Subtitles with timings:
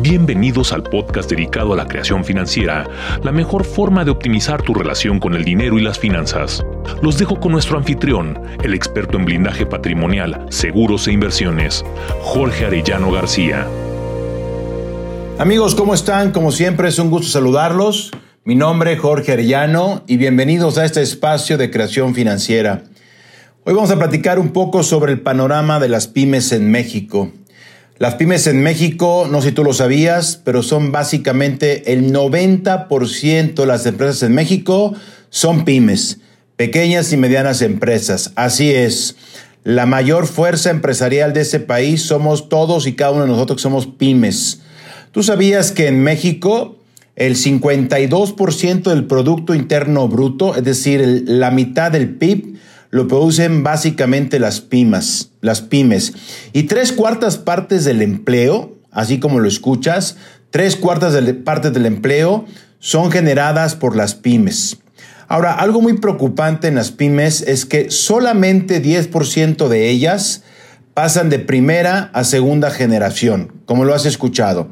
[0.00, 2.88] Bienvenidos al podcast dedicado a la creación financiera,
[3.24, 6.64] la mejor forma de optimizar tu relación con el dinero y las finanzas.
[7.02, 11.84] Los dejo con nuestro anfitrión, el experto en blindaje patrimonial, seguros e inversiones,
[12.20, 13.66] Jorge Arellano García.
[15.40, 16.30] Amigos, ¿cómo están?
[16.30, 18.12] Como siempre es un gusto saludarlos.
[18.44, 22.84] Mi nombre es Jorge Arellano y bienvenidos a este espacio de creación financiera.
[23.64, 27.32] Hoy vamos a platicar un poco sobre el panorama de las pymes en México.
[27.98, 33.54] Las pymes en México, no sé si tú lo sabías, pero son básicamente el 90%
[33.54, 34.94] de las empresas en México
[35.30, 36.20] son pymes,
[36.54, 38.30] pequeñas y medianas empresas.
[38.36, 39.16] Así es.
[39.64, 43.62] La mayor fuerza empresarial de ese país somos todos y cada uno de nosotros que
[43.62, 44.60] somos pymes.
[45.10, 46.78] ¿Tú sabías que en México
[47.16, 52.57] el 52% del Producto Interno Bruto, es decir, la mitad del PIB,
[52.90, 56.14] lo producen básicamente las pymes, las pymes.
[56.52, 60.16] Y tres cuartas partes del empleo, así como lo escuchas,
[60.50, 61.14] tres cuartas
[61.44, 62.46] partes del empleo
[62.78, 64.78] son generadas por las pymes.
[65.26, 70.42] Ahora, algo muy preocupante en las pymes es que solamente 10% de ellas
[70.94, 74.68] pasan de primera a segunda generación, como lo has escuchado.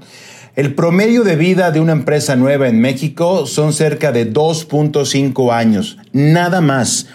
[0.56, 5.98] El promedio de vida de una empresa nueva en México son cerca de 2.5 años,
[6.12, 7.08] nada más.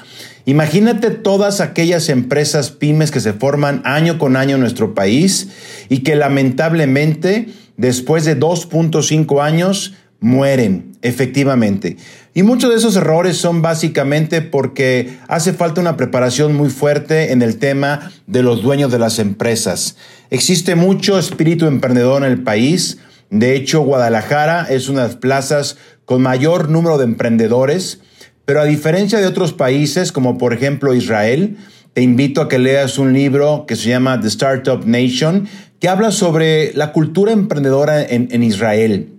[0.46, 5.50] Imagínate todas aquellas empresas pymes que se forman año con año en nuestro país
[5.90, 11.98] y que lamentablemente después de 2.5 años mueren, efectivamente.
[12.34, 17.42] Y muchos de esos errores son básicamente porque hace falta una preparación muy fuerte en
[17.42, 19.98] el tema de los dueños de las empresas.
[20.30, 23.00] Existe mucho espíritu emprendedor en el país.
[23.32, 28.00] De hecho, Guadalajara es una de las plazas con mayor número de emprendedores.
[28.46, 31.58] Pero a diferencia de otros países, como por ejemplo Israel,
[31.94, 35.48] te invito a que leas un libro que se llama The Startup Nation,
[35.80, 39.10] que habla sobre la cultura emprendedora en, Israel.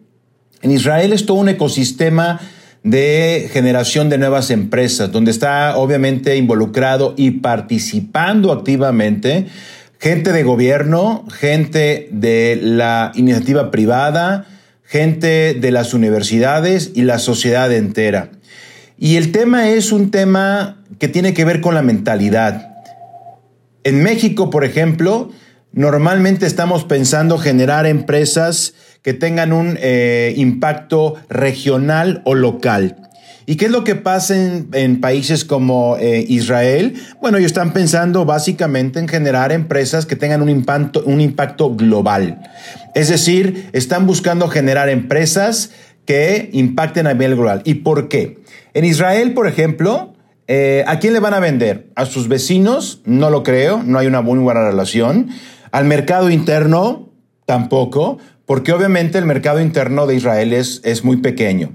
[0.63, 2.41] En Israel es todo un ecosistema
[2.83, 9.47] de generación de nuevas empresas, donde está obviamente involucrado y participando activamente
[9.99, 14.47] gente de gobierno, gente de la iniciativa privada,
[14.85, 18.31] gente de las universidades y la sociedad entera.
[19.03, 22.77] Y el tema es un tema que tiene que ver con la mentalidad.
[23.83, 25.29] En México, por ejemplo,
[25.73, 33.11] normalmente estamos pensando generar empresas que tengan un eh, impacto regional o local.
[33.45, 36.95] ¿Y qué es lo que pasa en, países como eh, Israel?
[37.21, 42.41] Bueno, ellos están pensando básicamente en generar empresas que tengan un impacto, un impacto global.
[42.95, 45.71] Es decir, están buscando generar empresas
[46.05, 47.63] que impacten a nivel global.
[47.65, 48.39] ¿Y por qué?
[48.75, 50.15] En Israel, por ejemplo,
[50.49, 51.91] eh, ¿a quién le van a vender?
[51.95, 53.01] ¿A sus vecinos?
[53.05, 55.29] No lo creo, no hay una muy buena relación.
[55.71, 57.09] ¿Al mercado interno?
[57.47, 61.73] Tampoco, porque obviamente el mercado interno de Israel es, es muy pequeño.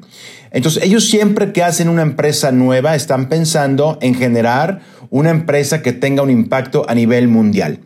[0.52, 5.94] Entonces, ellos siempre que hacen una empresa nueva están pensando en generar una empresa que
[5.94, 7.80] tenga un impacto a nivel mundial.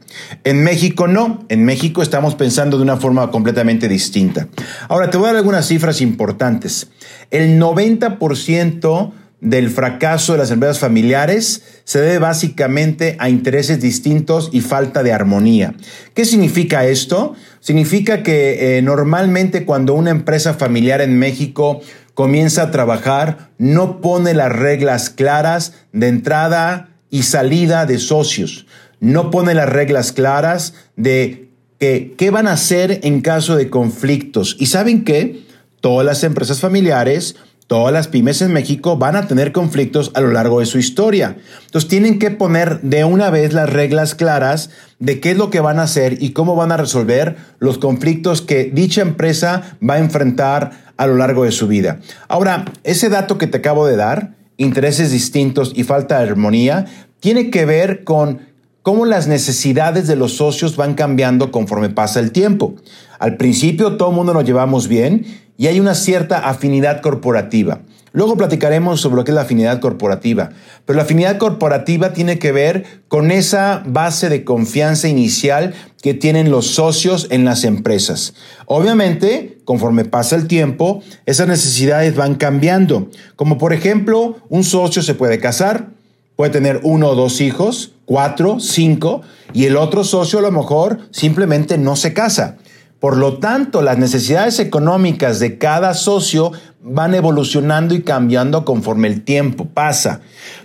[0.43, 4.47] En México no, en México estamos pensando de una forma completamente distinta.
[4.87, 6.89] Ahora, te voy a dar algunas cifras importantes.
[7.29, 14.61] El 90% del fracaso de las empresas familiares se debe básicamente a intereses distintos y
[14.61, 15.73] falta de armonía.
[16.13, 17.35] ¿Qué significa esto?
[17.59, 21.81] Significa que eh, normalmente cuando una empresa familiar en México
[22.13, 28.65] comienza a trabajar, no pone las reglas claras de entrada y salida de socios.
[28.99, 31.49] No pone las reglas claras de
[31.79, 34.55] que, qué van a hacer en caso de conflictos.
[34.59, 35.43] Y saben qué?
[35.81, 37.35] Todas las empresas familiares,
[37.67, 41.37] todas las pymes en México van a tener conflictos a lo largo de su historia.
[41.65, 45.59] Entonces tienen que poner de una vez las reglas claras de qué es lo que
[45.59, 49.99] van a hacer y cómo van a resolver los conflictos que dicha empresa va a
[49.99, 51.99] enfrentar a lo largo de su vida.
[52.27, 56.85] Ahora, ese dato que te acabo de dar, intereses distintos y falta de armonía,
[57.19, 58.39] tiene que ver con
[58.81, 62.75] cómo las necesidades de los socios van cambiando conforme pasa el tiempo.
[63.19, 65.25] Al principio todo el mundo nos llevamos bien
[65.57, 67.81] y hay una cierta afinidad corporativa.
[68.13, 70.49] Luego platicaremos sobre lo que es la afinidad corporativa,
[70.85, 76.51] pero la afinidad corporativa tiene que ver con esa base de confianza inicial que tienen
[76.51, 78.33] los socios en las empresas.
[78.65, 85.13] Obviamente, conforme pasa el tiempo, esas necesidades van cambiando, como por ejemplo, un socio se
[85.13, 85.91] puede casar,
[86.35, 89.21] puede tener uno o dos hijos, cuatro, cinco,
[89.53, 92.57] y el otro socio a lo mejor simplemente no se casa.
[93.01, 96.51] Por lo tanto, las necesidades económicas de cada socio
[96.81, 100.21] van evolucionando y cambiando conforme el tiempo pasa.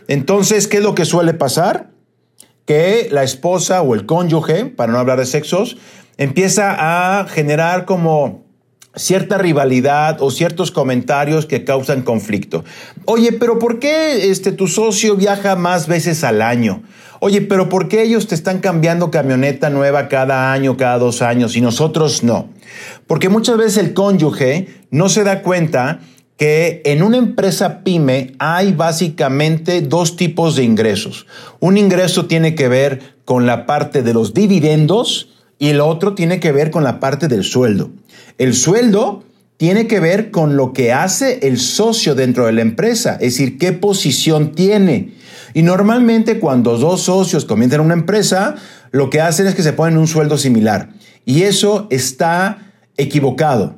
[0.07, 1.89] Entonces, ¿qué es lo que suele pasar?
[2.67, 5.79] Que la esposa o el cónyuge, para no hablar de sexos,
[6.19, 8.45] empieza a generar como
[8.97, 12.65] cierta rivalidad o ciertos comentarios que causan conflicto.
[13.05, 16.83] Oye, pero ¿por qué este, tu socio viaja más veces al año?
[17.21, 21.57] Oye, pero ¿por qué ellos te están cambiando camioneta nueva cada año, cada dos años
[21.57, 22.49] y nosotros no?
[23.07, 26.01] Porque muchas veces el cónyuge no se da cuenta
[26.37, 31.27] que en una empresa pyme hay básicamente dos tipos de ingresos.
[31.61, 36.41] Un ingreso tiene que ver con la parte de los dividendos y el otro tiene
[36.41, 37.91] que ver con la parte del sueldo.
[38.39, 39.25] El sueldo
[39.57, 43.59] tiene que ver con lo que hace el socio dentro de la empresa, es decir,
[43.59, 45.15] qué posición tiene.
[45.55, 48.57] Y normalmente cuando dos socios comienzan una empresa,
[48.91, 50.91] lo que hacen es que se ponen un sueldo similar.
[51.25, 53.77] Y eso está equivocado.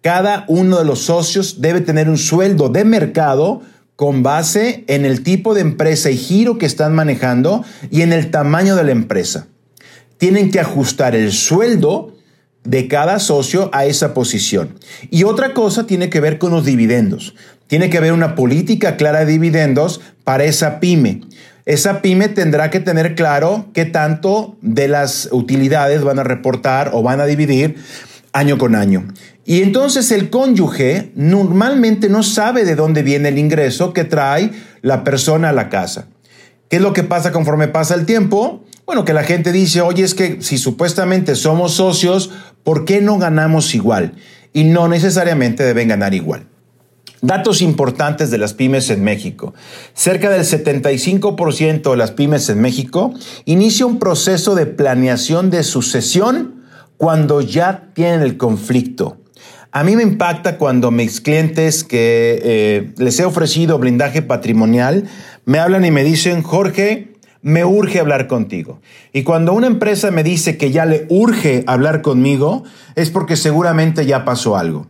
[0.00, 3.62] Cada uno de los socios debe tener un sueldo de mercado
[3.96, 8.30] con base en el tipo de empresa y giro que están manejando y en el
[8.30, 9.48] tamaño de la empresa.
[10.18, 12.14] Tienen que ajustar el sueldo
[12.64, 14.78] de cada socio a esa posición.
[15.10, 17.34] Y otra cosa tiene que ver con los dividendos.
[17.66, 21.22] Tiene que haber una política clara de dividendos para esa pyme.
[21.64, 27.02] Esa pyme tendrá que tener claro qué tanto de las utilidades van a reportar o
[27.02, 27.76] van a dividir
[28.32, 29.06] año con año.
[29.44, 34.50] Y entonces el cónyuge normalmente no sabe de dónde viene el ingreso que trae
[34.82, 36.08] la persona a la casa.
[36.68, 38.64] ¿Qué es lo que pasa conforme pasa el tiempo?
[38.88, 42.30] Bueno, que la gente dice, oye, es que si supuestamente somos socios,
[42.64, 44.14] ¿por qué no ganamos igual?
[44.54, 46.46] Y no necesariamente deben ganar igual.
[47.20, 49.52] Datos importantes de las pymes en México.
[49.92, 53.12] Cerca del 75% de las pymes en México
[53.44, 56.64] inicia un proceso de planeación de sucesión
[56.96, 59.18] cuando ya tienen el conflicto.
[59.70, 65.04] A mí me impacta cuando mis clientes que eh, les he ofrecido blindaje patrimonial
[65.44, 67.17] me hablan y me dicen, Jorge,
[67.48, 68.78] me urge hablar contigo.
[69.12, 72.64] Y cuando una empresa me dice que ya le urge hablar conmigo,
[72.94, 74.86] es porque seguramente ya pasó algo.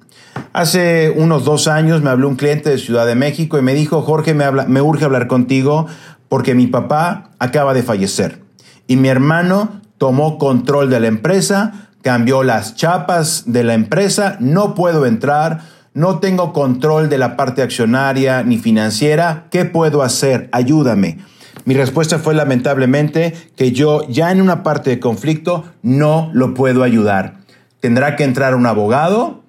[0.52, 4.02] Hace unos dos años me habló un cliente de Ciudad de México y me dijo,
[4.02, 5.86] Jorge, me, me urge hablar contigo
[6.28, 8.42] porque mi papá acaba de fallecer
[8.88, 14.74] y mi hermano tomó control de la empresa, cambió las chapas de la empresa, no
[14.74, 15.60] puedo entrar,
[15.94, 20.48] no tengo control de la parte accionaria ni financiera, ¿qué puedo hacer?
[20.50, 21.18] Ayúdame.
[21.68, 26.82] Mi respuesta fue lamentablemente que yo ya en una parte de conflicto no lo puedo
[26.82, 27.40] ayudar.
[27.80, 29.42] Tendrá que entrar un abogado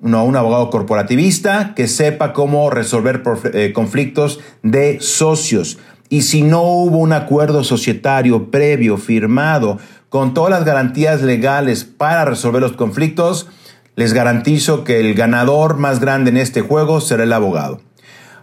[0.00, 5.76] no, un abogado corporativista que sepa cómo resolver eh, conflictos de socios.
[6.08, 12.24] Y si no hubo un acuerdo societario previo firmado con todas las garantías legales para
[12.24, 13.48] resolver los conflictos,
[13.96, 17.82] les garantizo que el ganador más grande en este juego será el abogado.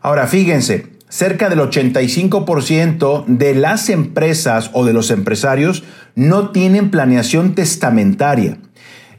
[0.04, 5.84] Ahora, fíjense, cerca del 85% de las empresas o de los empresarios
[6.16, 8.58] no tienen planeación testamentaria.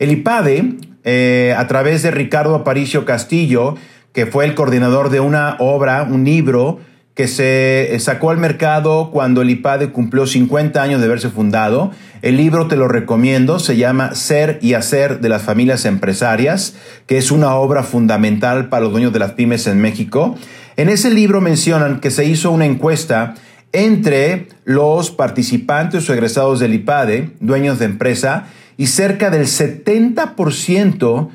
[0.00, 0.74] El IPADE
[1.04, 3.76] eh, a través de Ricardo Aparicio Castillo,
[4.12, 6.80] que fue el coordinador de una obra, un libro,
[7.14, 11.92] que se sacó al mercado cuando el IPADE cumplió 50 años de haberse fundado.
[12.22, 16.74] El libro te lo recomiendo, se llama Ser y Hacer de las Familias Empresarias,
[17.06, 20.34] que es una obra fundamental para los dueños de las pymes en México.
[20.76, 23.34] En ese libro mencionan que se hizo una encuesta
[23.72, 31.28] entre los participantes o egresados del IPADE, dueños de empresa, y cerca del 70%,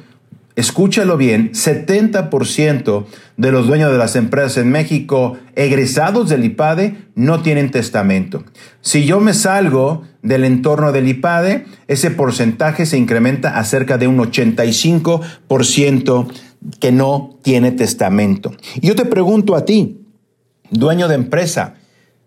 [0.56, 3.06] escúchalo bien, 70%
[3.38, 8.44] de los dueños de las empresas en México egresados del IPADE no tienen testamento.
[8.82, 14.08] Si yo me salgo del entorno del IPADE, ese porcentaje se incrementa a cerca de
[14.08, 16.28] un 85%
[16.80, 18.52] que no tiene testamento.
[18.76, 20.02] Y yo te pregunto a ti,
[20.72, 21.76] dueño de empresa,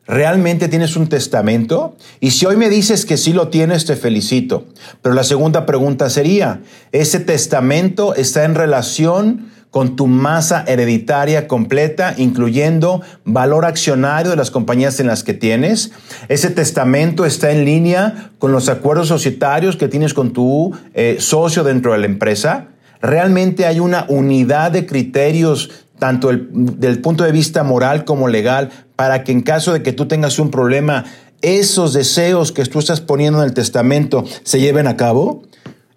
[0.07, 1.97] ¿Realmente tienes un testamento?
[2.19, 4.67] Y si hoy me dices que sí lo tienes, te felicito.
[5.01, 6.61] Pero la segunda pregunta sería,
[6.91, 14.51] ¿ese testamento está en relación con tu masa hereditaria completa, incluyendo valor accionario de las
[14.51, 15.93] compañías en las que tienes?
[16.29, 21.63] ¿Ese testamento está en línea con los acuerdos societarios que tienes con tu eh, socio
[21.63, 22.67] dentro de la empresa?
[23.03, 28.71] ¿Realmente hay una unidad de criterios tanto el, del punto de vista moral como legal,
[28.97, 31.05] para que en caso de que tú tengas un problema,
[31.43, 35.43] esos deseos que tú estás poniendo en el testamento se lleven a cabo?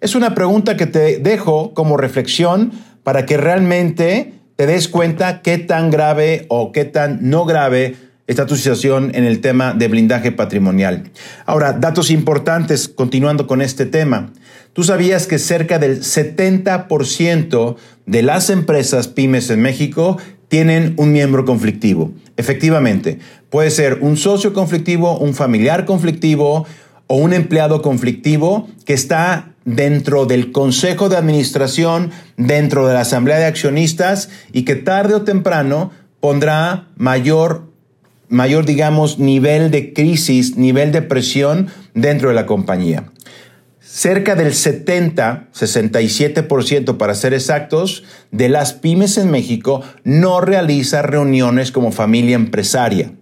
[0.00, 2.72] Es una pregunta que te dejo como reflexión
[3.02, 8.46] para que realmente te des cuenta qué tan grave o qué tan no grave está
[8.46, 11.10] tu situación en el tema de blindaje patrimonial.
[11.44, 14.32] Ahora, datos importantes continuando con este tema.
[14.72, 20.18] Tú sabías que cerca del 70% de las empresas pymes en México
[20.48, 22.12] tienen un miembro conflictivo.
[22.36, 23.18] Efectivamente,
[23.50, 26.66] puede ser un socio conflictivo, un familiar conflictivo
[27.06, 33.38] o un empleado conflictivo que está dentro del consejo de administración, dentro de la asamblea
[33.38, 35.90] de accionistas y que tarde o temprano
[36.20, 37.65] pondrá mayor,
[38.28, 43.04] mayor, digamos, nivel de crisis, nivel de presión dentro de la compañía.
[43.80, 51.72] Cerca del 70, 67% para ser exactos, de las pymes en México no realiza reuniones
[51.72, 53.12] como familia empresaria.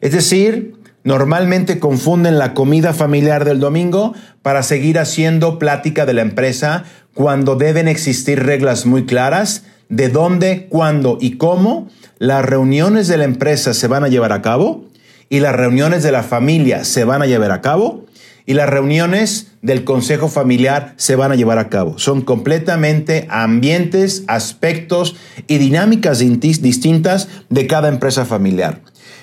[0.00, 0.74] Es decir,
[1.04, 7.56] normalmente confunden la comida familiar del domingo para seguir haciendo plática de la empresa cuando
[7.56, 13.74] deben existir reglas muy claras de dónde, cuándo y cómo las reuniones de la empresa
[13.74, 14.84] se van a llevar a cabo
[15.28, 18.04] y las reuniones de la familia se van a llevar a cabo
[18.48, 21.98] y las reuniones del consejo familiar se van a llevar a cabo.
[21.98, 25.16] Son completamente ambientes, aspectos
[25.46, 28.80] y dinámicas distintas de cada empresa familiar.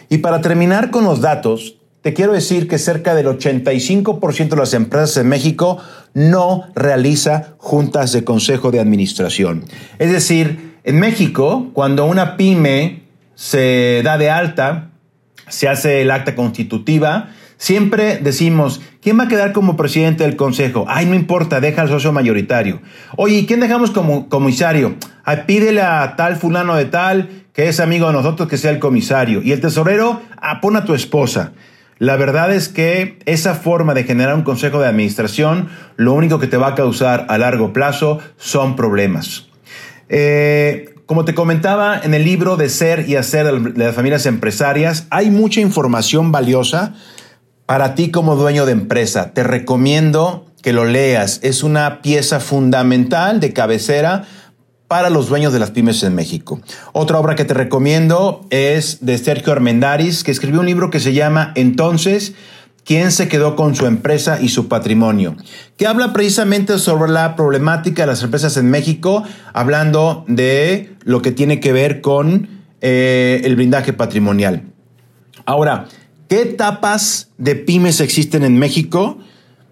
[0.10, 1.75] Y para terminar con los datos,
[2.06, 5.80] te quiero decir que cerca del 85% de las empresas en México
[6.14, 9.66] no realiza juntas de consejo de administración.
[9.98, 14.92] Es decir, en México, cuando una pyme se da de alta,
[15.48, 20.86] se hace el acta constitutiva, siempre decimos, ¿quién va a quedar como presidente del consejo?
[20.88, 22.84] Ay, no importa, deja al socio mayoritario.
[23.18, 24.94] Oye, ¿y quién dejamos como comisario?
[25.24, 28.78] Ay, pídele a tal fulano de tal, que es amigo de nosotros, que sea el
[28.78, 29.42] comisario.
[29.42, 31.54] Y el tesorero, ah, a tu esposa.
[31.98, 36.48] La verdad es que esa forma de generar un consejo de administración lo único que
[36.48, 39.48] te va a causar a largo plazo son problemas.
[40.10, 45.08] Eh, como te comentaba en el libro de Ser y Hacer de las familias empresarias,
[45.10, 46.96] hay mucha información valiosa
[47.66, 49.32] para ti como dueño de empresa.
[49.34, 51.40] Te recomiendo que lo leas.
[51.44, 54.26] Es una pieza fundamental de cabecera
[54.88, 56.62] para los dueños de las pymes en México.
[56.94, 61.14] Otra obra que te recomiendo es de Sergio Armendaris, que escribió un libro que se
[61.14, 62.34] llama Entonces,
[62.84, 65.36] ¿quién se quedó con su empresa y su patrimonio?
[65.78, 69.24] Que habla precisamente sobre la problemática de las empresas en México,
[69.54, 74.64] hablando de lo que tiene que ver con eh, el blindaje patrimonial.
[75.46, 75.88] Ahora,
[76.30, 79.18] ¿qué etapas de pymes existen en México?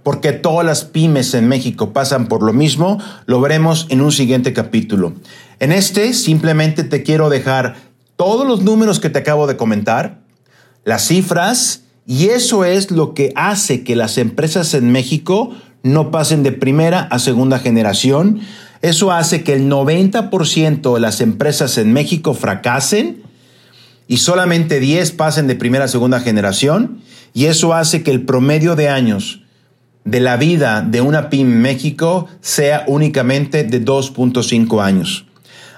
[0.04, 4.54] Porque todas las pymes en México pasan por lo mismo, lo veremos en un siguiente
[4.54, 5.14] capítulo.
[5.60, 7.76] En este simplemente te quiero dejar
[8.16, 10.20] todos los números que te acabo de comentar,
[10.84, 16.44] las cifras, y eso es lo que hace que las empresas en México no pasen
[16.44, 18.42] de primera a segunda generación.
[18.82, 23.24] Eso hace que el 90% de las empresas en México fracasen
[24.08, 27.02] y solamente 10 pasen de primera a segunda generación.
[27.34, 29.43] Y eso hace que el promedio de años
[30.06, 35.26] de la vida de una PYME México sea únicamente de 2.5 años.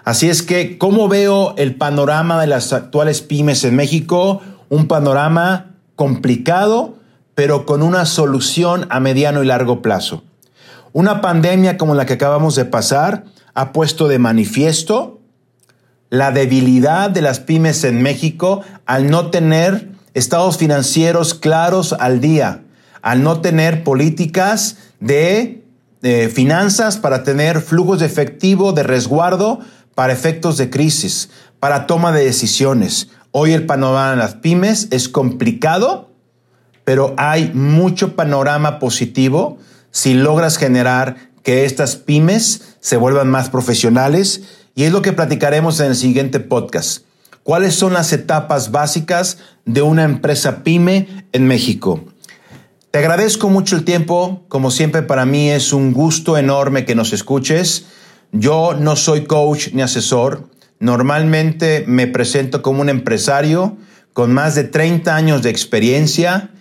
[0.03, 4.41] Así es que, ¿cómo veo el panorama de las actuales pymes en México?
[4.69, 6.95] Un panorama complicado,
[7.33, 10.23] pero con una solución a mediano y largo plazo.
[10.93, 15.19] Una pandemia como la que acabamos de pasar ha puesto de manifiesto
[16.09, 22.64] la debilidad de las pymes en México al no tener estados financieros claros al día
[23.05, 25.61] al no tener políticas de,
[26.33, 29.59] finanzas para tener flujos de efectivo, de resguardo
[29.93, 33.09] para efectos de crisis, para toma de decisiones.
[33.29, 36.09] Hoy el panorama de las pymes es complicado,
[36.83, 39.59] pero hay mucho panorama positivo
[39.91, 44.41] si logras generar que estas pymes se vuelvan más profesionales
[44.73, 47.03] y es lo que platicaremos en el siguiente podcast.
[47.43, 52.03] ¿Cuáles son las etapas básicas de una empresa pyme en México?
[52.95, 57.11] Te agradezco mucho el tiempo, como siempre para mí es un gusto enorme que nos
[57.11, 57.87] escuches.
[58.31, 60.47] Yo no soy coach ni asesor,
[60.79, 63.75] normalmente me presento como un empresario
[64.13, 66.51] con más de 30 años de experiencia,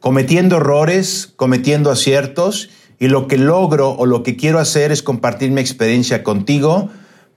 [0.00, 5.50] cometiendo errores, cometiendo aciertos, y lo que logro o lo que quiero hacer es compartir
[5.50, 6.88] mi experiencia contigo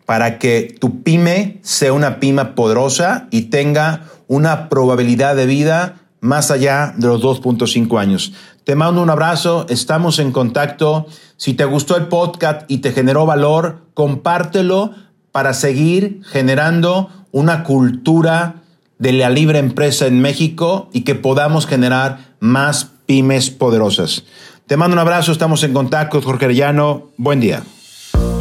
[0.06, 6.52] para que tu pyme sea una pyme poderosa y tenga una probabilidad de vida más
[6.52, 8.32] allá de los 2.5 años.
[8.64, 11.06] Te mando un abrazo, estamos en contacto.
[11.36, 14.92] Si te gustó el podcast y te generó valor, compártelo
[15.34, 18.64] para seguir generando una cultura
[19.00, 24.24] de la libre empresa en México y que podamos generar más pymes poderosas.
[24.66, 27.10] Te mando un abrazo, estamos en contacto, Jorge Arellano.
[27.18, 27.64] Buen día.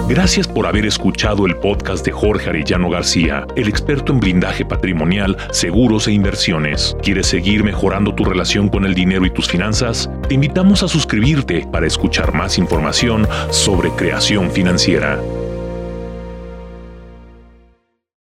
[0.08, 5.36] Gracias por haber escuchado el podcast de Jorge Arellano García, el experto en blindaje patrimonial,
[5.52, 6.96] seguros e inversiones.
[7.02, 10.10] ¿Quieres seguir mejorando tu relación con el dinero y tus finanzas?
[10.28, 15.18] Te invitamos a suscribirte para escuchar más información sobre creación financiera.